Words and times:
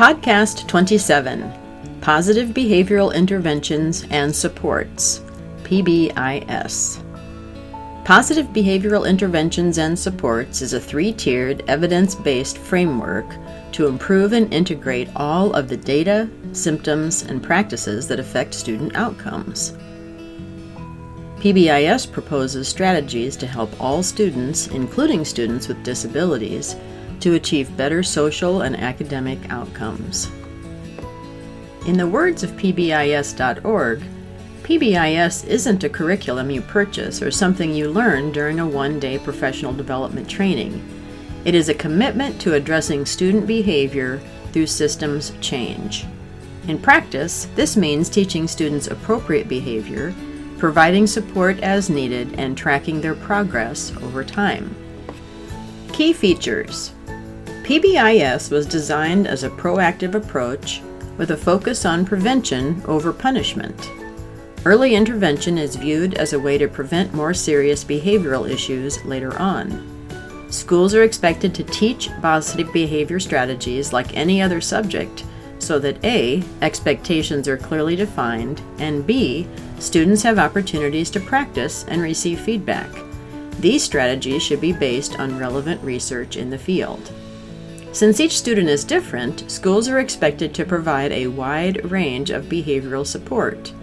Podcast 0.00 0.66
27 0.66 1.52
Positive 2.00 2.48
Behavioral 2.54 3.14
Interventions 3.14 4.06
and 4.08 4.34
Supports, 4.34 5.20
PBIS. 5.62 7.04
Positive 8.06 8.46
Behavioral 8.46 9.06
Interventions 9.06 9.76
and 9.76 9.98
Supports 9.98 10.62
is 10.62 10.72
a 10.72 10.80
three 10.80 11.12
tiered, 11.12 11.62
evidence 11.68 12.14
based 12.14 12.56
framework 12.56 13.26
to 13.72 13.88
improve 13.88 14.32
and 14.32 14.50
integrate 14.54 15.10
all 15.16 15.52
of 15.52 15.68
the 15.68 15.76
data, 15.76 16.30
symptoms, 16.54 17.20
and 17.24 17.42
practices 17.42 18.08
that 18.08 18.18
affect 18.18 18.54
student 18.54 18.96
outcomes. 18.96 19.72
PBIS 21.40 22.10
proposes 22.10 22.66
strategies 22.66 23.36
to 23.36 23.46
help 23.46 23.70
all 23.78 24.02
students, 24.02 24.68
including 24.68 25.26
students 25.26 25.68
with 25.68 25.84
disabilities, 25.84 26.74
to 27.20 27.34
achieve 27.34 27.76
better 27.76 28.02
social 28.02 28.62
and 28.62 28.76
academic 28.76 29.38
outcomes. 29.50 30.30
In 31.86 31.96
the 31.96 32.06
words 32.06 32.42
of 32.42 32.50
PBIS.org, 32.52 34.02
PBIS 34.62 35.46
isn't 35.46 35.82
a 35.84 35.88
curriculum 35.88 36.50
you 36.50 36.60
purchase 36.60 37.22
or 37.22 37.30
something 37.30 37.74
you 37.74 37.90
learn 37.90 38.30
during 38.30 38.60
a 38.60 38.68
one 38.68 39.00
day 39.00 39.18
professional 39.18 39.72
development 39.72 40.28
training. 40.28 40.82
It 41.44 41.54
is 41.54 41.68
a 41.68 41.74
commitment 41.74 42.40
to 42.42 42.54
addressing 42.54 43.06
student 43.06 43.46
behavior 43.46 44.20
through 44.52 44.66
systems 44.66 45.32
change. 45.40 46.04
In 46.68 46.78
practice, 46.78 47.48
this 47.54 47.76
means 47.76 48.08
teaching 48.08 48.46
students 48.46 48.88
appropriate 48.88 49.48
behavior, 49.48 50.14
providing 50.58 51.06
support 51.06 51.58
as 51.60 51.88
needed, 51.88 52.38
and 52.38 52.56
tracking 52.56 53.00
their 53.00 53.14
progress 53.14 53.92
over 54.02 54.22
time. 54.22 54.74
Key 55.92 56.12
features 56.14 56.92
PBIS 57.64 58.50
was 58.50 58.66
designed 58.66 59.26
as 59.26 59.44
a 59.44 59.50
proactive 59.50 60.14
approach 60.14 60.80
with 61.18 61.30
a 61.30 61.36
focus 61.36 61.84
on 61.84 62.06
prevention 62.06 62.82
over 62.86 63.12
punishment. 63.12 63.90
Early 64.64 64.94
intervention 64.94 65.58
is 65.58 65.76
viewed 65.76 66.14
as 66.14 66.32
a 66.32 66.40
way 66.40 66.56
to 66.58 66.68
prevent 66.68 67.12
more 67.12 67.34
serious 67.34 67.84
behavioral 67.84 68.48
issues 68.48 69.04
later 69.04 69.38
on. 69.38 69.86
Schools 70.50 70.94
are 70.94 71.02
expected 71.02 71.54
to 71.54 71.64
teach 71.64 72.08
positive 72.22 72.72
behavior 72.72 73.20
strategies 73.20 73.92
like 73.92 74.16
any 74.16 74.40
other 74.40 74.60
subject 74.60 75.24
so 75.58 75.78
that 75.78 76.02
A, 76.04 76.42
expectations 76.62 77.46
are 77.46 77.58
clearly 77.58 77.94
defined, 77.94 78.62
and 78.78 79.06
B, 79.06 79.46
students 79.78 80.22
have 80.22 80.38
opportunities 80.38 81.10
to 81.10 81.20
practice 81.20 81.84
and 81.88 82.00
receive 82.00 82.40
feedback. 82.40 82.88
These 83.60 83.84
strategies 83.84 84.42
should 84.42 84.62
be 84.62 84.72
based 84.72 85.20
on 85.20 85.38
relevant 85.38 85.82
research 85.82 86.38
in 86.38 86.48
the 86.48 86.56
field. 86.56 87.12
Since 87.92 88.18
each 88.18 88.38
student 88.38 88.70
is 88.70 88.84
different, 88.84 89.50
schools 89.50 89.86
are 89.86 89.98
expected 89.98 90.54
to 90.54 90.64
provide 90.64 91.12
a 91.12 91.26
wide 91.26 91.90
range 91.90 92.30
of 92.30 92.46
behavioral 92.46 93.06
support. 93.06 93.74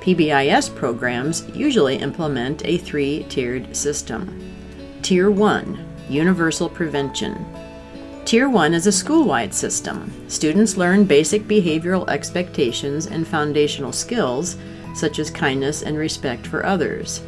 PBIS 0.00 0.72
programs 0.76 1.44
usually 1.48 1.96
implement 1.96 2.64
a 2.64 2.78
three 2.78 3.26
tiered 3.28 3.74
system. 3.74 4.54
Tier 5.02 5.28
1 5.28 5.84
Universal 6.08 6.68
Prevention. 6.68 7.44
Tier 8.24 8.48
1 8.48 8.74
is 8.74 8.86
a 8.86 8.92
school 8.92 9.24
wide 9.24 9.52
system. 9.52 10.12
Students 10.28 10.76
learn 10.76 11.04
basic 11.04 11.42
behavioral 11.48 12.08
expectations 12.08 13.06
and 13.06 13.26
foundational 13.26 13.92
skills, 13.92 14.56
such 14.94 15.18
as 15.18 15.30
kindness 15.30 15.82
and 15.82 15.98
respect 15.98 16.46
for 16.46 16.64
others. 16.64 17.22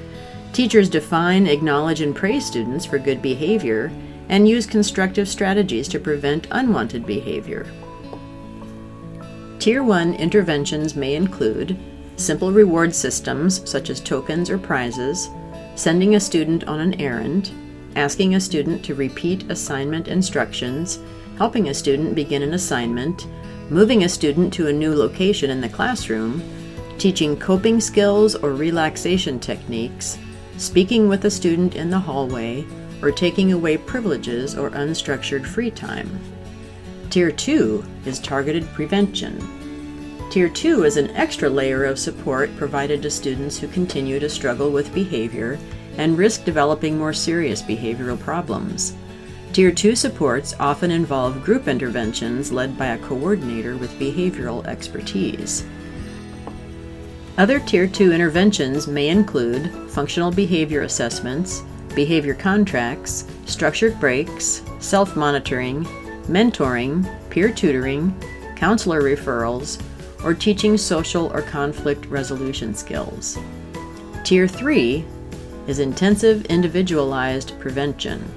Teachers 0.53 0.89
define, 0.89 1.47
acknowledge, 1.47 2.01
and 2.01 2.15
praise 2.15 2.45
students 2.45 2.85
for 2.85 2.99
good 2.99 3.23
behavior 3.23 3.93
and 4.29 4.49
use 4.49 4.67
constructive 4.67 5.29
strategies 5.29 5.89
to 5.89 6.01
prevent 6.01 6.49
unwanted 6.51 7.07
behavior. 7.07 7.67
Tier 9.59 9.83
1 9.83 10.15
interventions 10.15 10.95
may 10.95 11.15
include 11.15 11.79
simple 12.17 12.53
reward 12.53 12.95
systems 12.95 13.69
such 13.69 13.91
as 13.91 14.01
tokens 14.01 14.51
or 14.51 14.59
prizes, 14.59 15.29
sending 15.77 16.15
a 16.15 16.21
student 16.21 16.65
on 16.65 16.81
an 16.81 17.01
errand, 17.01 17.53
asking 17.97 18.35
a 18.35 18.41
student 18.41 18.85
to 18.85 18.95
repeat 18.95 19.51
assignment 19.51 20.09
instructions, 20.09 20.99
helping 21.37 21.69
a 21.69 21.75
student 21.75 22.15
begin 22.15 22.43
an 22.43 22.55
assignment, 22.55 23.27
moving 23.71 24.05
a 24.05 24.09
student 24.09 24.53
to 24.53 24.69
a 24.69 24.73
new 24.73 24.95
location 24.95 25.51
in 25.51 25.61
the 25.61 25.69
classroom, 25.69 26.43
teaching 26.99 27.37
coping 27.39 27.81
skills 27.81 28.35
or 28.35 28.53
relaxation 28.53 29.39
techniques, 29.39 30.19
speaking 30.59 31.09
with 31.09 31.25
a 31.25 31.31
student 31.31 31.75
in 31.77 31.89
the 31.89 31.99
hallway, 31.99 32.67
or 33.01 33.11
taking 33.11 33.53
away 33.53 33.77
privileges 33.77 34.57
or 34.57 34.71
unstructured 34.71 35.47
free 35.47 35.71
time. 35.71 36.11
Tier 37.11 37.31
2 37.31 37.85
is 38.05 38.19
targeted 38.19 38.67
prevention. 38.75 39.39
Tier 40.31 40.49
2 40.49 40.85
is 40.85 40.97
an 40.97 41.11
extra 41.13 41.49
layer 41.49 41.85
of 41.85 41.99
support 41.99 42.55
provided 42.57 43.01
to 43.03 43.11
students 43.11 43.57
who 43.57 43.69
continue 43.69 44.19
to 44.19 44.29
struggle 44.29 44.71
with 44.71 44.93
behavior 44.93 45.59
and 45.97 46.19
risk 46.19 46.45
developing 46.45 46.99
more 46.99 47.15
serious 47.15 47.63
behavioral 47.63 48.19
problems. 48.19 48.95
Tier 49.53 49.73
2 49.73 49.97
supports 49.97 50.55
often 50.61 50.91
involve 50.91 51.43
group 51.43 51.67
interventions 51.67 52.53
led 52.53 52.77
by 52.77 52.89
a 52.89 52.99
coordinator 52.99 53.77
with 53.77 53.99
behavioral 53.99 54.67
expertise. 54.67 55.65
Other 57.39 57.61
Tier 57.61 57.87
2 57.87 58.11
interventions 58.11 58.89
may 58.89 59.11
include 59.11 59.71
functional 59.91 60.33
behavior 60.33 60.83
assessments, 60.83 61.63
behavior 61.95 62.35
contracts, 62.35 63.27
structured 63.47 63.99
breaks, 64.01 64.61
self 64.81 65.15
monitoring, 65.15 65.85
mentoring, 66.27 67.09
peer 67.31 67.53
tutoring, 67.53 68.13
counselor 68.57 69.03
referrals, 69.03 69.81
or 70.25 70.35
teaching 70.35 70.77
social 70.77 71.27
or 71.33 71.43
conflict 71.43 72.07
resolution 72.07 72.75
skills. 72.75 73.39
Tier 74.25 74.49
3 74.49 75.05
is 75.69 75.79
intensive 75.79 76.45
individualized 76.47 77.57
prevention. 77.61 78.29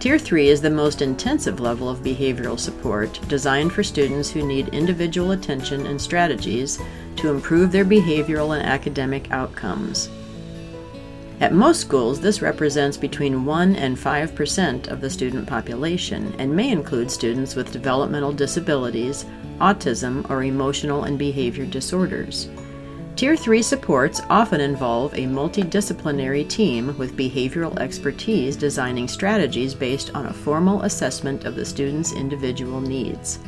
Tier 0.00 0.18
3 0.18 0.48
is 0.48 0.60
the 0.60 0.70
most 0.70 1.02
intensive 1.02 1.60
level 1.60 1.88
of 1.88 2.02
behavioral 2.02 2.58
support 2.58 3.20
designed 3.28 3.72
for 3.72 3.84
students 3.84 4.28
who 4.28 4.44
need 4.44 4.68
individual 4.68 5.30
attention 5.32 5.86
and 5.86 6.00
strategies 6.00 6.80
to 7.18 7.30
improve 7.30 7.70
their 7.70 7.84
behavioral 7.84 8.56
and 8.56 8.66
academic 8.66 9.30
outcomes. 9.30 10.08
At 11.40 11.54
most 11.54 11.80
schools, 11.80 12.20
this 12.20 12.42
represents 12.42 12.96
between 12.96 13.44
1 13.44 13.76
and 13.76 13.96
5% 13.96 14.88
of 14.88 15.00
the 15.00 15.10
student 15.10 15.46
population 15.46 16.34
and 16.38 16.54
may 16.54 16.70
include 16.70 17.10
students 17.10 17.54
with 17.54 17.70
developmental 17.70 18.32
disabilities, 18.32 19.24
autism, 19.60 20.28
or 20.30 20.42
emotional 20.42 21.04
and 21.04 21.16
behavior 21.16 21.64
disorders. 21.64 22.48
Tier 23.14 23.36
3 23.36 23.62
supports 23.62 24.20
often 24.30 24.60
involve 24.60 25.12
a 25.14 25.26
multidisciplinary 25.26 26.48
team 26.48 26.96
with 26.98 27.16
behavioral 27.16 27.76
expertise 27.78 28.56
designing 28.56 29.08
strategies 29.08 29.74
based 29.74 30.14
on 30.14 30.26
a 30.26 30.32
formal 30.32 30.82
assessment 30.82 31.44
of 31.44 31.56
the 31.56 31.64
student's 31.64 32.12
individual 32.12 32.80
needs. 32.80 33.40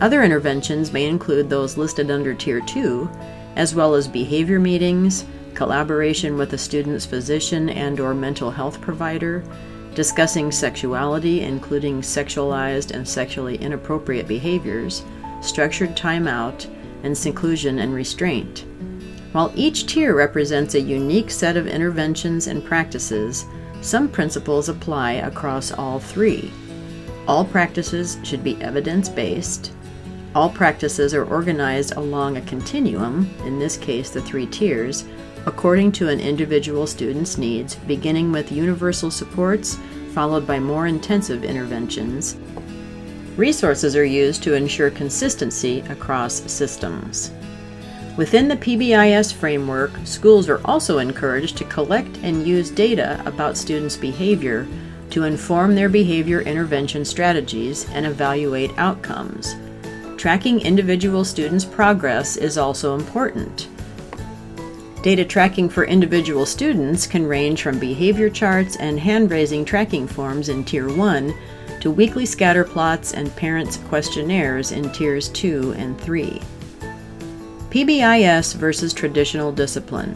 Other 0.00 0.22
interventions 0.22 0.92
may 0.92 1.06
include 1.06 1.50
those 1.50 1.76
listed 1.76 2.10
under 2.10 2.32
Tier 2.32 2.60
2, 2.60 3.10
as 3.56 3.74
well 3.74 3.94
as 3.94 4.08
behavior 4.08 4.58
meetings, 4.58 5.26
collaboration 5.54 6.38
with 6.38 6.54
a 6.54 6.58
student's 6.58 7.04
physician 7.04 7.68
and 7.68 8.00
or 8.00 8.14
mental 8.14 8.50
health 8.50 8.80
provider, 8.80 9.44
discussing 9.94 10.50
sexuality 10.50 11.42
including 11.42 12.00
sexualized 12.00 12.92
and 12.92 13.06
sexually 13.06 13.56
inappropriate 13.56 14.26
behaviors, 14.26 15.04
structured 15.42 15.94
timeout, 15.96 16.66
and 17.02 17.16
seclusion 17.16 17.80
and 17.80 17.92
restraint. 17.92 18.64
While 19.32 19.52
each 19.54 19.86
tier 19.86 20.14
represents 20.14 20.74
a 20.74 20.80
unique 20.80 21.30
set 21.30 21.56
of 21.56 21.66
interventions 21.66 22.46
and 22.46 22.64
practices, 22.64 23.44
some 23.82 24.08
principles 24.08 24.68
apply 24.68 25.12
across 25.12 25.72
all 25.72 25.98
three. 25.98 26.50
All 27.28 27.44
practices 27.44 28.18
should 28.22 28.42
be 28.42 28.60
evidence 28.62 29.08
based. 29.08 29.72
All 30.32 30.48
practices 30.48 31.12
are 31.12 31.24
organized 31.24 31.96
along 31.96 32.36
a 32.36 32.42
continuum, 32.42 33.28
in 33.44 33.58
this 33.58 33.76
case 33.76 34.10
the 34.10 34.22
three 34.22 34.46
tiers, 34.46 35.04
according 35.46 35.90
to 35.92 36.08
an 36.08 36.20
individual 36.20 36.86
student's 36.86 37.36
needs, 37.36 37.74
beginning 37.74 38.30
with 38.30 38.52
universal 38.52 39.10
supports, 39.10 39.76
followed 40.12 40.46
by 40.46 40.60
more 40.60 40.86
intensive 40.86 41.42
interventions. 41.42 42.36
Resources 43.36 43.96
are 43.96 44.04
used 44.04 44.42
to 44.44 44.54
ensure 44.54 44.90
consistency 44.90 45.80
across 45.88 46.34
systems. 46.50 47.32
Within 48.16 48.46
the 48.46 48.56
PBIS 48.56 49.32
framework, 49.32 49.90
schools 50.04 50.48
are 50.48 50.60
also 50.64 50.98
encouraged 50.98 51.56
to 51.56 51.64
collect 51.64 52.18
and 52.18 52.46
use 52.46 52.70
data 52.70 53.20
about 53.26 53.56
students' 53.56 53.96
behavior 53.96 54.68
to 55.10 55.24
inform 55.24 55.74
their 55.74 55.88
behavior 55.88 56.40
intervention 56.42 57.04
strategies 57.04 57.88
and 57.90 58.06
evaluate 58.06 58.70
outcomes. 58.78 59.54
Tracking 60.20 60.60
individual 60.60 61.24
students' 61.24 61.64
progress 61.64 62.36
is 62.36 62.58
also 62.58 62.94
important. 62.94 63.68
Data 65.02 65.24
tracking 65.24 65.70
for 65.70 65.84
individual 65.84 66.44
students 66.44 67.06
can 67.06 67.24
range 67.24 67.62
from 67.62 67.78
behavior 67.78 68.28
charts 68.28 68.76
and 68.76 69.00
hand 69.00 69.30
raising 69.30 69.64
tracking 69.64 70.06
forms 70.06 70.50
in 70.50 70.62
Tier 70.62 70.94
1 70.94 71.32
to 71.80 71.90
weekly 71.90 72.26
scatter 72.26 72.64
plots 72.64 73.14
and 73.14 73.34
parents' 73.34 73.78
questionnaires 73.88 74.72
in 74.72 74.92
Tiers 74.92 75.30
2 75.30 75.72
and 75.78 75.98
3. 75.98 76.42
PBIS 77.70 78.56
versus 78.56 78.92
traditional 78.92 79.50
discipline. 79.50 80.14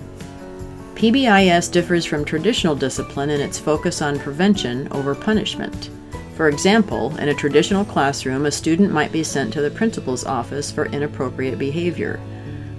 PBIS 0.97 1.73
differs 1.73 2.05
from 2.05 2.27
traditional 2.27 2.75
discipline 2.75 3.31
in 3.31 3.41
its 3.41 3.59
focus 3.59 4.03
on 4.03 4.19
prevention 4.19 4.87
over 4.93 5.15
punishment. 5.15 5.89
For 6.36 6.48
example, 6.48 7.16
in 7.19 7.28
a 7.28 7.34
traditional 7.34 7.84
classroom, 7.84 8.44
a 8.44 8.50
student 8.50 8.90
might 8.90 9.12
be 9.12 9.22
sent 9.22 9.52
to 9.52 9.60
the 9.60 9.70
principal's 9.70 10.25
office 10.25 10.70
for 10.70 10.86
inappropriate 10.86 11.58
behavior. 11.58 12.19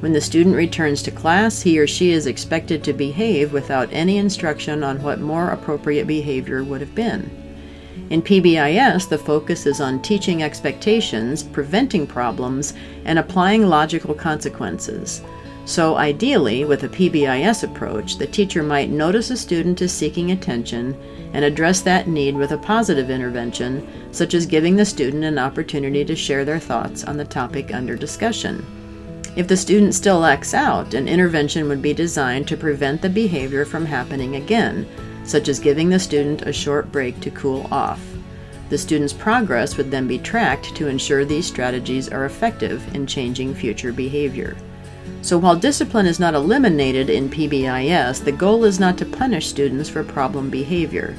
When 0.02 0.12
the 0.12 0.20
student 0.20 0.58
returns 0.58 1.02
to 1.04 1.12
class, 1.12 1.62
he 1.62 1.80
or 1.80 1.88
she 1.88 2.12
is 2.12 2.28
expected 2.28 2.84
to 2.84 2.94
behave 2.94 3.54
without 3.54 3.88
any 3.94 4.18
instruction 4.18 4.84
on 4.84 5.02
what 5.02 5.22
more 5.22 5.50
appropriate 5.50 6.06
behavior 6.06 6.66
would 6.66 6.82
have 6.82 6.94
been. 6.94 7.32
In 8.10 8.22
PBIS, 8.22 9.08
the 9.08 9.18
focus 9.18 9.66
is 9.66 9.80
on 9.80 10.02
teaching 10.02 10.44
expectations, 10.44 11.42
preventing 11.42 12.06
problems, 12.06 12.74
and 13.06 13.18
applying 13.18 13.68
logical 13.68 14.14
consequences. 14.14 15.22
So, 15.66 15.96
ideally, 15.96 16.64
with 16.64 16.84
a 16.84 16.90
PBIS 16.90 17.64
approach, 17.64 18.18
the 18.18 18.28
teacher 18.28 18.62
might 18.62 18.92
notice 18.92 19.32
a 19.32 19.38
student 19.38 19.82
is 19.82 19.92
seeking 19.92 20.30
attention 20.30 20.96
and 21.34 21.44
address 21.44 21.82
that 21.82 22.08
need 22.08 22.36
with 22.36 22.52
a 22.52 22.58
positive 22.58 23.10
intervention, 23.10 23.88
such 24.12 24.36
as 24.36 24.46
giving 24.46 24.76
the 24.76 24.86
student 24.86 25.24
an 25.24 25.40
opportunity 25.40 26.06
to 26.06 26.16
share 26.16 26.46
their 26.46 26.60
thoughts 26.60 27.04
on 27.04 27.18
the 27.18 27.26
topic 27.26 27.74
under 27.74 27.96
discussion. 27.96 28.64
If 29.36 29.48
the 29.48 29.58
student 29.58 29.96
still 29.96 30.24
acts 30.24 30.54
out, 30.54 30.94
an 30.94 31.08
intervention 31.08 31.68
would 31.68 31.82
be 31.82 31.94
designed 31.94 32.48
to 32.50 32.58
prevent 32.58 33.02
the 33.02 33.10
behavior 33.10 33.66
from 33.66 33.88
happening 33.88 34.36
again, 34.36 34.88
such 35.24 35.50
as 35.50 35.60
giving 35.60 35.90
the 35.90 36.00
student 36.00 36.44
a 36.44 36.54
short 36.54 36.92
break 36.92 37.20
to 37.22 37.32
cool 37.32 37.68
off. 37.72 38.00
The 38.70 38.78
student's 38.78 39.14
progress 39.14 39.78
would 39.78 39.90
then 39.90 40.08
be 40.08 40.20
tracked 40.20 40.76
to 40.76 40.88
ensure 40.88 41.26
these 41.26 41.48
strategies 41.48 42.08
are 42.08 42.26
effective 42.26 42.96
in 42.96 43.08
changing 43.08 43.56
future 43.56 43.92
behavior. 43.92 44.56
So 45.22 45.38
while 45.38 45.56
discipline 45.56 46.06
is 46.06 46.20
not 46.20 46.34
eliminated 46.34 47.10
in 47.10 47.30
PBIS, 47.30 48.24
the 48.24 48.32
goal 48.32 48.64
is 48.64 48.80
not 48.80 48.98
to 49.00 49.06
punish 49.06 49.48
students 49.48 49.90
for 49.90 50.04
problem 50.04 50.50
behavior. 50.50 51.16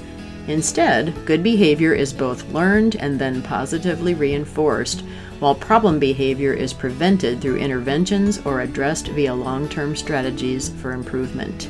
Instead, 0.48 1.12
good 1.24 1.42
behavior 1.42 1.92
is 1.92 2.12
both 2.12 2.48
learned 2.52 2.96
and 2.96 3.18
then 3.18 3.42
positively 3.42 4.14
reinforced 4.14 5.02
while 5.40 5.54
problem 5.54 5.98
behavior 5.98 6.52
is 6.52 6.72
prevented 6.72 7.40
through 7.40 7.56
interventions 7.56 8.38
or 8.44 8.60
addressed 8.60 9.08
via 9.08 9.34
long 9.34 9.68
term 9.68 9.96
strategies 9.96 10.68
for 10.68 10.92
improvement. 10.92 11.68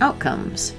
Outcomes 0.00 0.74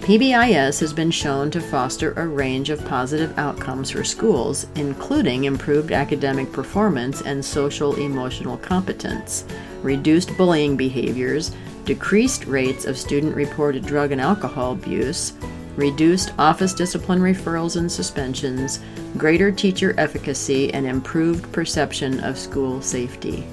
PBIS 0.00 0.80
has 0.80 0.92
been 0.92 1.10
shown 1.10 1.50
to 1.50 1.60
foster 1.60 2.12
a 2.12 2.26
range 2.26 2.70
of 2.70 2.84
positive 2.86 3.38
outcomes 3.38 3.90
for 3.90 4.02
schools, 4.02 4.66
including 4.74 5.44
improved 5.44 5.92
academic 5.92 6.50
performance 6.52 7.20
and 7.20 7.44
social 7.44 7.94
emotional 7.96 8.56
competence, 8.56 9.44
reduced 9.82 10.36
bullying 10.38 10.76
behaviors, 10.76 11.54
decreased 11.84 12.46
rates 12.46 12.86
of 12.86 12.96
student 12.96 13.36
reported 13.36 13.84
drug 13.84 14.10
and 14.10 14.20
alcohol 14.22 14.72
abuse, 14.72 15.34
reduced 15.76 16.32
office 16.38 16.72
discipline 16.72 17.20
referrals 17.20 17.76
and 17.76 17.92
suspensions, 17.92 18.80
greater 19.18 19.52
teacher 19.52 19.94
efficacy, 19.98 20.72
and 20.72 20.86
improved 20.86 21.50
perception 21.52 22.20
of 22.20 22.38
school 22.38 22.80
safety. 22.80 23.46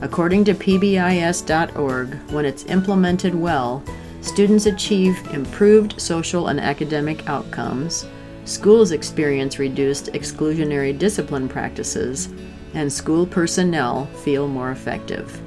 According 0.00 0.44
to 0.44 0.54
PBIS.org, 0.54 2.14
when 2.30 2.44
it's 2.44 2.64
implemented 2.66 3.34
well, 3.34 3.84
students 4.22 4.66
achieve 4.66 5.18
improved 5.34 6.00
social 6.00 6.48
and 6.48 6.58
academic 6.58 7.28
outcomes, 7.28 8.06
schools 8.46 8.90
experience 8.92 9.58
reduced 9.58 10.06
exclusionary 10.14 10.98
discipline 10.98 11.48
practices, 11.48 12.30
and 12.74 12.90
school 12.90 13.26
personnel 13.26 14.06
feel 14.24 14.48
more 14.48 14.70
effective. 14.70 15.38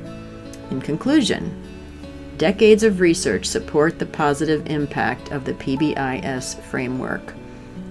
In 0.69 0.80
conclusion, 0.80 1.66
Decades 2.38 2.83
of 2.83 3.00
research 3.00 3.45
support 3.45 3.98
the 3.98 4.06
positive 4.06 4.68
impact 4.68 5.31
of 5.31 5.45
the 5.45 5.54
PBIS 5.54 6.60
framework. 6.63 7.33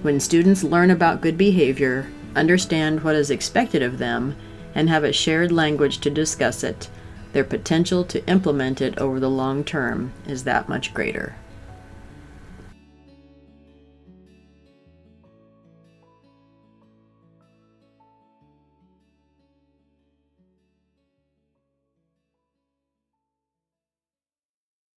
When 0.03 0.19
students 0.19 0.63
learn 0.63 0.91
about 0.91 1.21
good 1.21 1.35
behavior, 1.35 2.07
understand 2.35 3.03
what 3.03 3.15
is 3.15 3.31
expected 3.31 3.81
of 3.81 3.97
them, 3.97 4.35
and 4.75 4.87
have 4.87 5.03
a 5.03 5.11
shared 5.11 5.51
language 5.51 5.97
to 5.99 6.11
discuss 6.11 6.63
it, 6.63 6.89
their 7.35 7.43
potential 7.43 8.05
to 8.05 8.25
implement 8.29 8.79
it 8.79 8.97
over 8.97 9.19
the 9.19 9.29
long 9.29 9.61
term 9.61 10.13
is 10.25 10.45
that 10.45 10.69
much 10.69 10.93
greater. 10.93 11.35